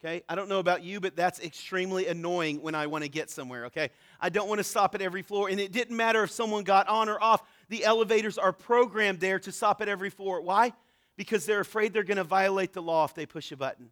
[0.00, 0.22] Okay?
[0.28, 3.66] I don't know about you, but that's extremely annoying when I want to get somewhere,
[3.66, 3.90] okay?
[4.20, 6.86] I don't want to stop at every floor, and it didn't matter if someone got
[6.88, 7.42] on or off.
[7.68, 10.40] The elevators are programmed there to stop at every floor.
[10.40, 10.72] Why?
[11.16, 13.90] Because they're afraid they're going to violate the law if they push a button.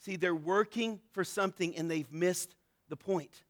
[0.00, 2.54] See, they're working for something and they've missed
[2.90, 3.44] the point.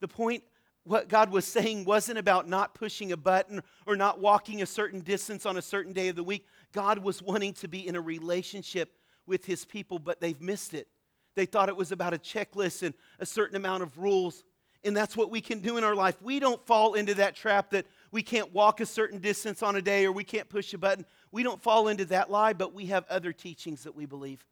[0.00, 0.42] The point
[0.84, 5.00] what God was saying wasn't about not pushing a button or not walking a certain
[5.00, 6.46] distance on a certain day of the week.
[6.72, 10.88] God was wanting to be in a relationship with his people, but they've missed it.
[11.36, 14.42] They thought it was about a checklist and a certain amount of rules.
[14.82, 16.20] And that's what we can do in our life.
[16.22, 19.82] We don't fall into that trap that we can't walk a certain distance on a
[19.82, 21.04] day or we can't push a button.
[21.30, 24.44] We don't fall into that lie, but we have other teachings that we believe.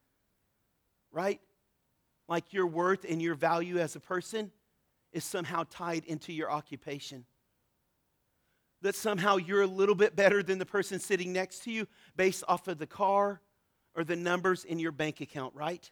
[1.10, 1.40] Right?
[2.28, 4.52] Like your worth and your value as a person
[5.12, 7.24] is somehow tied into your occupation.
[8.82, 12.44] That somehow you're a little bit better than the person sitting next to you based
[12.46, 13.40] off of the car
[13.94, 15.90] or the numbers in your bank account, right?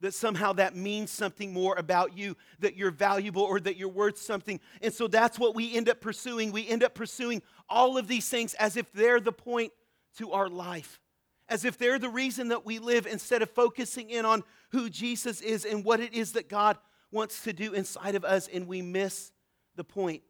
[0.00, 4.18] That somehow that means something more about you, that you're valuable or that you're worth
[4.18, 4.60] something.
[4.82, 6.52] And so that's what we end up pursuing.
[6.52, 9.72] We end up pursuing all of these things as if they're the point
[10.18, 11.00] to our life,
[11.48, 15.40] as if they're the reason that we live instead of focusing in on who Jesus
[15.40, 16.76] is and what it is that God
[17.12, 19.30] wants to do inside of us, and we miss
[19.76, 20.22] the point.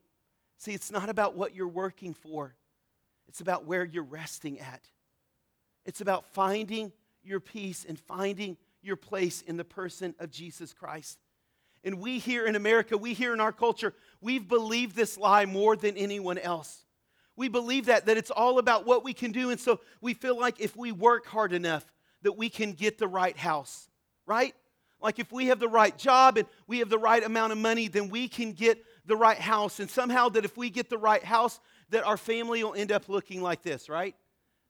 [0.58, 2.54] See, it's not about what you're working for,
[3.28, 4.82] it's about where you're resting at.
[5.84, 6.92] It's about finding
[7.24, 11.18] your peace and finding your place in the person of Jesus Christ.
[11.84, 15.74] And we here in America, we here in our culture, we've believed this lie more
[15.74, 16.84] than anyone else.
[17.34, 19.50] We believe that, that it's all about what we can do.
[19.50, 21.84] And so we feel like if we work hard enough,
[22.22, 23.88] that we can get the right house,
[24.26, 24.54] right?
[25.02, 27.88] Like if we have the right job and we have the right amount of money,
[27.88, 29.80] then we can get the right house.
[29.80, 31.60] And somehow that if we get the right house,
[31.90, 34.14] that our family will end up looking like this, right?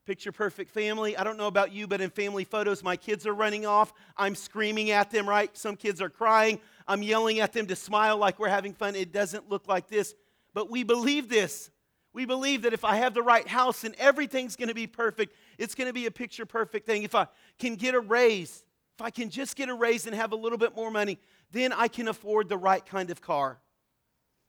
[0.05, 1.16] Picture perfect family.
[1.16, 3.92] I don't know about you, but in family photos, my kids are running off.
[4.16, 5.57] I'm screaming at them, right?
[5.57, 6.59] Some kids are crying.
[6.88, 8.97] I'm yelling at them to smile like we're having fun.
[8.97, 10.14] It doesn't look like this.
[10.55, 11.71] But we believe this.
[12.12, 15.35] We believe that if I have the right house and everything's going to be perfect,
[15.57, 17.05] it's going to be a picture perfect thing.
[17.05, 18.64] If I can get a raise,
[18.96, 21.18] if I can just get a raise and have a little bit more money,
[21.50, 23.59] then I can afford the right kind of car.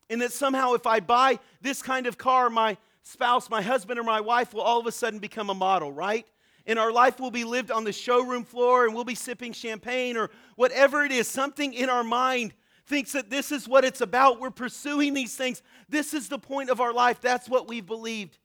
[0.10, 4.04] And that somehow, if I buy this kind of car, my spouse, my husband, or
[4.04, 6.26] my wife will all of a sudden become a model, right?
[6.66, 10.18] And our life will be lived on the showroom floor and we'll be sipping champagne
[10.18, 11.28] or whatever it is.
[11.28, 12.54] Something in our mind
[12.86, 14.40] thinks that this is what it's about.
[14.40, 15.62] We're pursuing these things.
[15.90, 17.22] This is the point of our life.
[17.22, 18.38] That's what we've believed.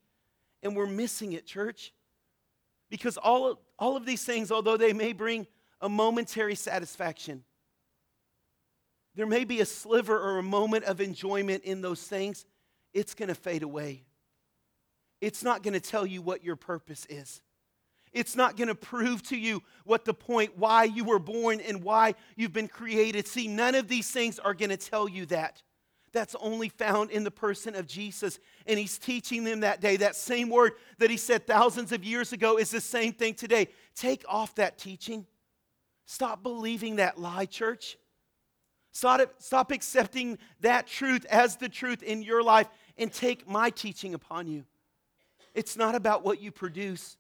[0.63, 1.93] And we're missing it, church.
[2.91, 5.47] Because all all of these things, although they may bring
[5.81, 7.45] a momentary satisfaction.
[9.15, 12.47] There may be a sliver or a moment of enjoyment in those things.
[12.95, 14.05] It's going to fade away.
[15.21, 17.43] It's not going to tell you what your purpose is.
[18.13, 21.83] It's not going to prove to you what the point, why you were born and
[21.83, 23.27] why you've been created.
[23.27, 25.63] See, none of these things are going to tell you that.
[26.13, 28.39] That's only found in the person of Jesus.
[28.67, 29.97] And he's teaching them that day.
[29.97, 33.69] That same word that he said thousands of years ago is the same thing today.
[33.95, 35.27] Take off that teaching.
[36.11, 37.99] Stop believing that lie, church.
[38.93, 42.67] Stop, stop accepting that truth as the truth in your life
[42.97, 44.65] and take my teaching upon you.
[45.55, 47.19] It's not about what you produce.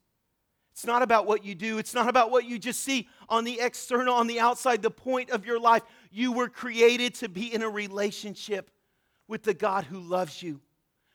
[0.72, 1.77] It's not about what you do.
[1.77, 5.29] It's not about what you just see on the external, on the outside, the point
[5.33, 5.83] of your life.
[6.11, 8.70] You were created to be in a relationship
[9.27, 10.62] with the God who loves you,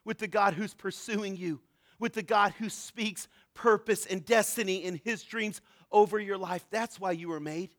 [0.06, 1.60] with the God who's pursuing you,
[1.98, 5.60] with the God who speaks purpose and destiny in his dreams
[5.94, 6.66] over your life.
[6.72, 7.70] That's why you were made.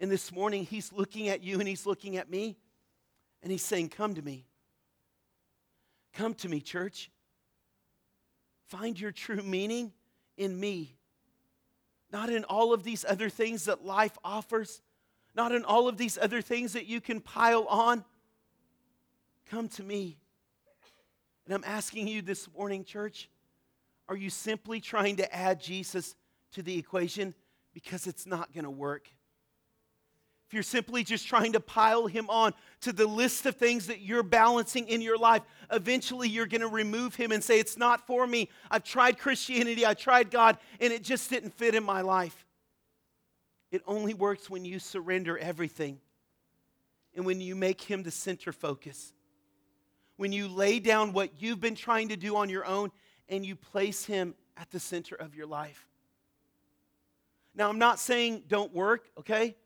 [0.00, 2.56] And this morning, he's looking at you and he's looking at me
[3.42, 4.46] and he's saying, Come to me.
[6.14, 7.10] Come to me, church.
[8.68, 9.92] Find your true meaning
[10.36, 10.96] in me,
[12.12, 14.80] not in all of these other things that life offers,
[15.34, 18.04] not in all of these other things that you can pile on.
[19.50, 20.16] Come to me.
[21.44, 23.28] And I'm asking you this morning, church,
[24.08, 26.14] are you simply trying to add Jesus
[26.54, 27.34] to the equation?
[27.72, 29.08] Because it's not going to work.
[30.46, 34.00] If you're simply just trying to pile him on to the list of things that
[34.00, 38.06] you're balancing in your life, eventually you're going to remove him and say, It's not
[38.06, 38.50] for me.
[38.70, 42.46] I've tried Christianity, I tried God, and it just didn't fit in my life.
[43.70, 45.98] It only works when you surrender everything
[47.16, 49.12] and when you make him the center focus.
[50.16, 52.92] When you lay down what you've been trying to do on your own
[53.28, 55.88] and you place him at the center of your life.
[57.54, 59.56] Now, I'm not saying don't work, okay?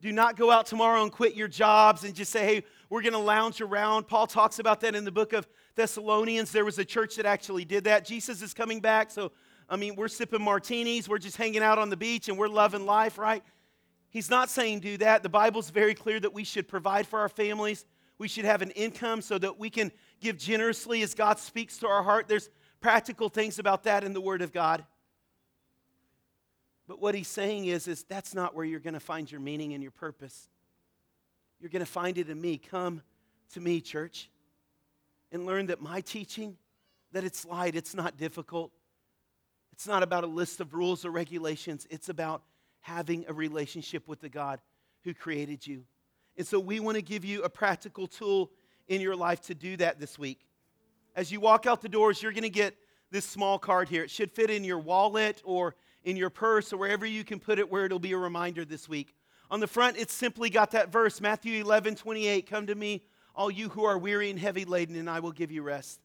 [0.00, 3.14] Do not go out tomorrow and quit your jobs and just say, hey, we're going
[3.14, 4.06] to lounge around.
[4.06, 6.52] Paul talks about that in the book of Thessalonians.
[6.52, 8.04] There was a church that actually did that.
[8.04, 9.32] Jesus is coming back, so,
[9.68, 12.86] I mean, we're sipping martinis, we're just hanging out on the beach, and we're loving
[12.86, 13.42] life, right?
[14.10, 15.22] He's not saying do that.
[15.22, 17.84] The Bible's very clear that we should provide for our families.
[18.18, 21.88] We should have an income so that we can give generously as God speaks to
[21.88, 22.26] our heart.
[22.26, 24.84] There's practical things about that in the Word of God.
[26.88, 29.74] But what he's saying is, is that's not where you're going to find your meaning
[29.74, 30.48] and your purpose.
[31.60, 32.56] You're going to find it in me.
[32.56, 33.02] Come
[33.52, 34.30] to me, church,
[35.30, 36.56] and learn that my teaching,
[37.12, 38.72] that it's light, it's not difficult.
[39.72, 41.86] It's not about a list of rules or regulations.
[41.90, 42.42] It's about
[42.80, 44.58] having a relationship with the God
[45.04, 45.84] who created you.
[46.38, 48.50] And so we want to give you a practical tool
[48.88, 50.40] in your life to do that this week.
[51.14, 52.74] As you walk out the doors, you're going to get
[53.10, 54.04] this small card here.
[54.04, 57.58] It should fit in your wallet or in your purse or wherever you can put
[57.58, 59.14] it where it'll be a reminder this week.
[59.50, 62.48] On the front, it's simply got that verse, Matthew 11, 28.
[62.48, 63.02] Come to me,
[63.34, 66.00] all you who are weary and heavy laden, and I will give you rest.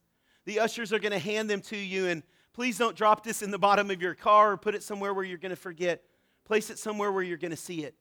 [0.46, 3.50] The ushers are going to hand them to you, and please don't drop this in
[3.50, 6.02] the bottom of your car or put it somewhere where you're going to forget.
[6.44, 7.94] Place it somewhere where you're going to see it.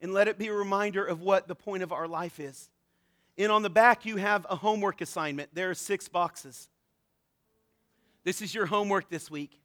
[0.00, 2.68] And let it be a reminder of what the point of our life is.
[3.38, 5.54] And on the back, you have a homework assignment.
[5.54, 6.68] There are six boxes.
[8.24, 9.60] This is your homework this week.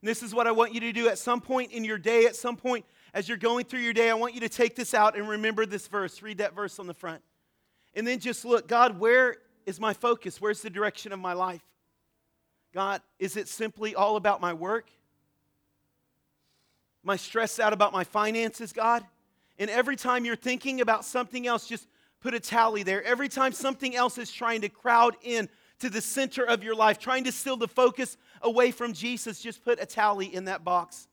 [0.00, 2.26] And this is what I want you to do at some point in your day,
[2.26, 4.08] at some point as you're going through your day.
[4.10, 6.22] I want you to take this out and remember this verse.
[6.22, 7.22] Read that verse on the front.
[7.94, 9.36] And then just look God, where
[9.66, 10.40] is my focus?
[10.40, 11.62] Where's the direction of my life?
[12.72, 14.90] God, is it simply all about my work?
[17.04, 19.04] Am I stressed out about my finances, God?
[19.58, 21.88] And every time you're thinking about something else, just
[22.20, 23.02] put a tally there.
[23.02, 25.48] Every time something else is trying to crowd in
[25.80, 29.64] to the center of your life, trying to steal the focus away from Jesus, just
[29.64, 31.08] put a tally in that box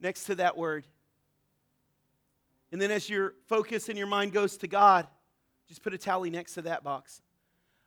[0.00, 0.86] next to that word.
[2.70, 5.06] And then as your focus and your mind goes to God,
[5.68, 7.22] just put a tally next to that box.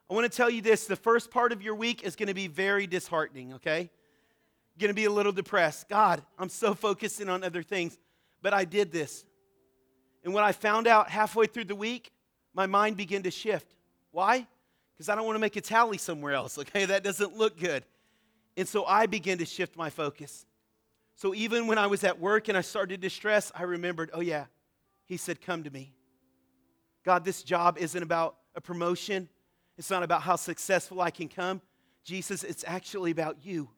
[0.10, 2.34] I want to tell you this the first part of your week is going to
[2.34, 3.89] be very disheartening, okay?
[4.80, 5.89] Going to be a little depressed.
[5.89, 7.98] God, I'm so focusing on other things,
[8.41, 9.26] but I did this.
[10.24, 12.12] And when I found out halfway through the week,
[12.54, 13.76] my mind began to shift.
[14.12, 14.48] Why?
[14.96, 16.86] Because I don't want to make a tally somewhere else, okay?
[16.86, 17.84] That doesn't look good.
[18.58, 20.46] And so I began to shift my focus.
[21.16, 24.22] So even when I was at work and I started to stress, I remembered, oh
[24.22, 24.46] yeah,
[25.06, 25.94] he said, come to me.
[27.04, 29.30] God, this job isn't about a promotion.
[29.78, 31.62] It's not about how successful I can come.
[32.04, 33.70] Jesus, it's actually about you.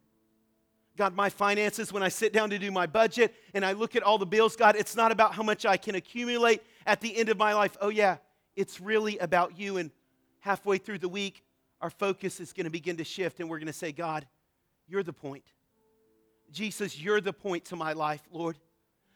[0.95, 4.03] God, my finances, when I sit down to do my budget and I look at
[4.03, 7.29] all the bills, God, it's not about how much I can accumulate at the end
[7.29, 7.77] of my life.
[7.79, 8.17] Oh, yeah,
[8.55, 9.77] it's really about you.
[9.77, 9.91] And
[10.47, 11.43] halfway through the week,
[11.81, 14.25] our focus is going to begin to shift and we're going to say, God,
[14.87, 15.43] you're the point.
[16.53, 18.57] Jesus, you're the point to my life, Lord.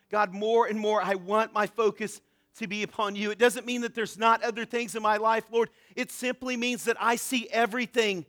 [0.10, 2.20] God, more and more, I want my focus
[2.58, 3.32] to be upon you.
[3.32, 5.70] It doesn't mean that there's not other things in my life, Lord.
[5.96, 8.26] It simply means that I see everything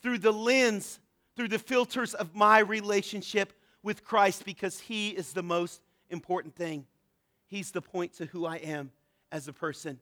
[0.00, 1.00] through the lens,
[1.34, 6.86] through the filters of my relationship with Christ because He is the most important thing.
[7.48, 8.92] He's the point to who I am
[9.32, 9.98] as a person.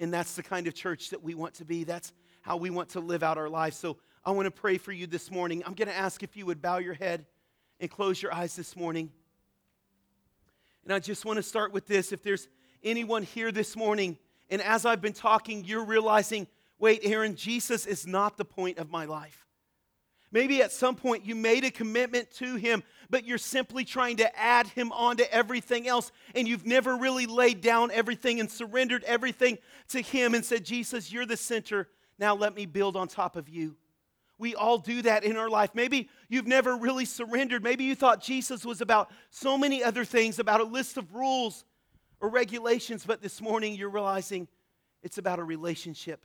[0.00, 1.84] And that's the kind of church that we want to be.
[1.84, 3.76] That's how we want to live out our lives.
[3.76, 5.62] So I want to pray for you this morning.
[5.66, 7.26] I'm going to ask if you would bow your head
[7.80, 9.10] and close your eyes this morning.
[10.84, 12.12] And I just want to start with this.
[12.12, 12.48] If there's
[12.82, 14.18] anyone here this morning,
[14.50, 16.46] and as I've been talking, you're realizing,
[16.78, 19.47] wait, Aaron, Jesus is not the point of my life.
[20.30, 24.38] Maybe at some point you made a commitment to Him, but you're simply trying to
[24.38, 29.58] add Him onto everything else, and you've never really laid down everything and surrendered everything
[29.88, 31.88] to Him and said, Jesus, you're the center.
[32.18, 33.76] Now let me build on top of you.
[34.38, 35.70] We all do that in our life.
[35.74, 37.64] Maybe you've never really surrendered.
[37.64, 41.64] Maybe you thought Jesus was about so many other things, about a list of rules
[42.20, 44.46] or regulations, but this morning you're realizing
[45.02, 46.24] it's about a relationship.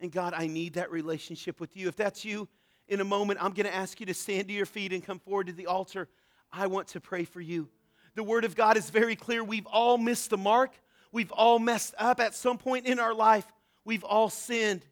[0.00, 1.88] And God, I need that relationship with you.
[1.88, 2.48] If that's you,
[2.88, 5.18] in a moment, I'm going to ask you to stand to your feet and come
[5.18, 6.08] forward to the altar.
[6.52, 7.68] I want to pray for you.
[8.14, 9.42] The Word of God is very clear.
[9.42, 10.72] We've all missed the mark,
[11.12, 13.46] we've all messed up at some point in our life,
[13.84, 14.82] we've all sinned,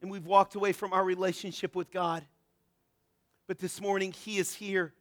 [0.00, 2.24] and we've walked away from our relationship with God.
[3.46, 4.92] But this morning, He is here.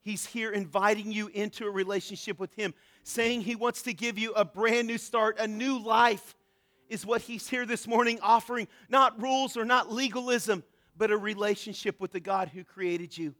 [0.00, 4.32] He's here inviting you into a relationship with Him, saying He wants to give you
[4.32, 6.34] a brand new start, a new life
[6.94, 10.62] is what he's here this morning offering not rules or not legalism,
[10.96, 13.34] but a relationship with the God who created you,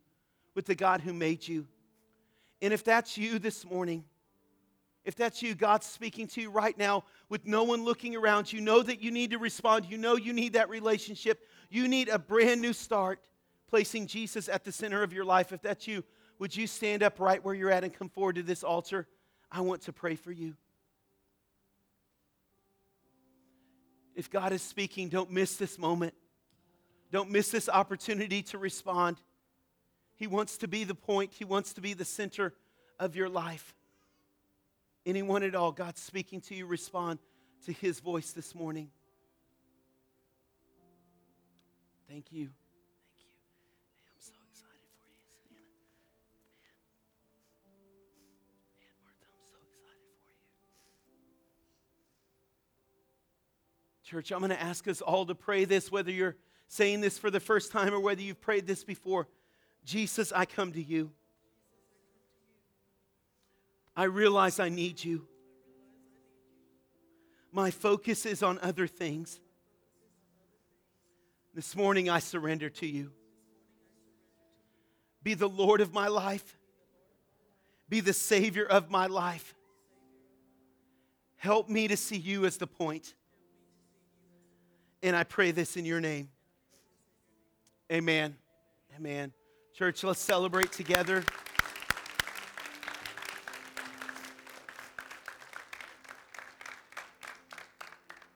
[0.54, 1.66] with the God who made you.
[2.60, 4.04] And if that's you this morning,
[5.04, 8.60] if that's you, God's speaking to you right now with no one looking around you,
[8.60, 9.86] know that you need to respond.
[9.88, 11.46] You know you need that relationship.
[11.70, 13.20] You need a brand new start,
[13.68, 15.52] placing Jesus at the center of your life.
[15.52, 16.02] If that's you,
[16.40, 19.06] would you stand up right where you're at and come forward to this altar?
[19.52, 20.56] I want to pray for you.
[24.14, 26.14] If God is speaking, don't miss this moment.
[27.10, 29.18] Don't miss this opportunity to respond.
[30.16, 32.54] He wants to be the point, He wants to be the center
[32.98, 33.74] of your life.
[35.04, 37.18] Anyone at all, God's speaking to you, respond
[37.66, 38.90] to His voice this morning.
[42.08, 42.50] Thank you.
[54.14, 56.36] Church, I'm going to ask us all to pray this, whether you're
[56.68, 59.26] saying this for the first time or whether you've prayed this before.
[59.84, 61.10] Jesus, I come to you.
[63.96, 65.26] I realize I need you.
[67.50, 69.40] My focus is on other things.
[71.52, 73.10] This morning I surrender to you.
[75.24, 76.56] Be the Lord of my life,
[77.88, 79.56] be the Savior of my life.
[81.34, 83.14] Help me to see you as the point.
[85.04, 86.30] And I pray this in your name.
[87.92, 88.36] Amen.
[88.96, 89.34] Amen.
[89.74, 91.22] Church, let's celebrate together.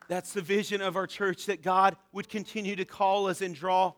[0.09, 3.95] That's the vision of our church that God would continue to call us and draw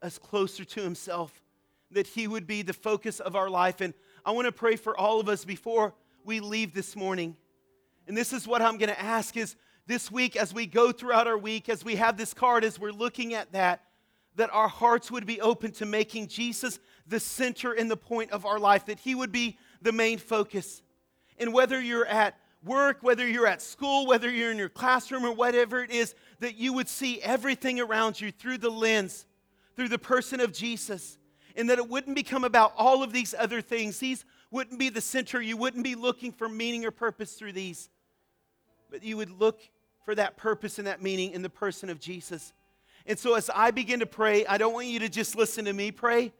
[0.00, 1.42] us closer to Himself,
[1.90, 3.80] that He would be the focus of our life.
[3.80, 3.94] And
[4.24, 5.92] I want to pray for all of us before
[6.24, 7.36] we leave this morning.
[8.06, 11.26] And this is what I'm going to ask is this week, as we go throughout
[11.26, 13.82] our week, as we have this card, as we're looking at that,
[14.34, 18.44] that our hearts would be open to making Jesus the center and the point of
[18.44, 20.82] our life, that He would be the main focus.
[21.38, 25.32] And whether you're at work, whether you're at school, whether you're in your classroom, or
[25.32, 29.26] whatever it is, that you would see everything around you through the lens,
[29.76, 31.16] through the person of Jesus,
[31.54, 33.98] and that it wouldn't become about all of these other things.
[33.98, 35.40] These wouldn't be the center.
[35.40, 37.88] You wouldn't be looking for meaning or purpose through these,
[38.90, 39.60] but you would look
[40.06, 42.54] for that purpose and that meaning in the person of Jesus.
[43.06, 45.72] And so, as I begin to pray, I don't want you to just listen to
[45.72, 46.32] me pray,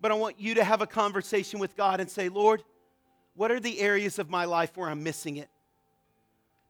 [0.00, 2.64] but I want you to have a conversation with God and say, Lord,
[3.34, 5.50] what are the areas of my life where I'm missing it?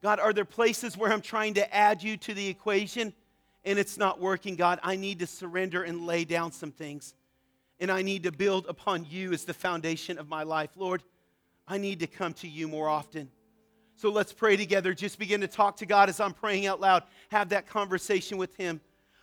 [0.02, 3.12] God, are there places where I'm trying to add you to the equation
[3.64, 4.56] and it's not working?
[4.56, 7.14] God, I need to surrender and lay down some things.
[7.78, 10.70] And I need to build upon you as the foundation of my life.
[10.76, 11.02] Lord,
[11.68, 13.30] I need to come to you more often.
[14.00, 14.94] So let's pray together.
[14.94, 17.02] Just begin to talk to God as I'm praying out loud.
[17.30, 18.80] Have that conversation with Him.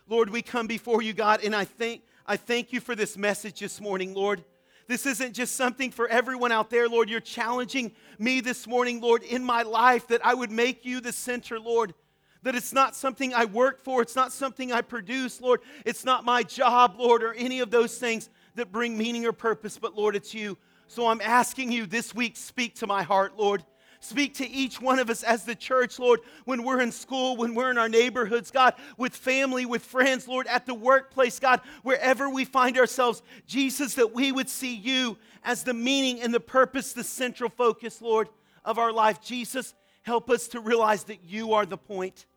[0.08, 3.60] Lord, we come before you, God, and I thank, I thank you for this message
[3.60, 4.46] this morning, Lord.
[4.88, 7.10] This isn't just something for everyone out there, Lord.
[7.10, 11.12] You're challenging me this morning, Lord, in my life that I would make you the
[11.12, 11.96] center, Lord.
[12.44, 15.62] That it's not something I work for, it's not something I produce, Lord.
[15.88, 19.80] It's not my job, Lord, or any of those things that bring meaning or purpose,
[19.80, 20.56] but Lord, it's you.
[20.86, 23.64] So I'm asking you this week, speak to my heart, Lord.
[24.00, 27.56] Speak to each one of us as the church, Lord, when we're in school, when
[27.56, 32.30] we're in our neighborhoods, God, with family, with friends, Lord, at the workplace, God, wherever
[32.30, 33.24] we find ourselves.
[33.48, 38.02] Jesus, that we would see you as the meaning and the purpose, the central focus,
[38.02, 38.30] Lord,
[38.64, 39.22] of our life.
[39.22, 39.74] Jesus,
[40.04, 42.28] help us to realize that you are the point.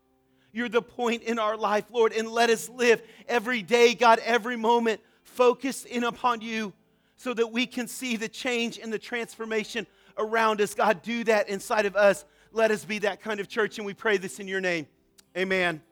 [0.53, 4.57] You're the point in our life, Lord, and let us live every day, God, every
[4.57, 6.73] moment, focused in upon you
[7.17, 9.87] so that we can see the change and the transformation
[10.19, 10.75] around us.
[10.75, 12.25] God, do that inside of us.
[12.53, 14.87] Let us be that kind of church, and we pray this in your name.
[15.37, 15.83] Amen.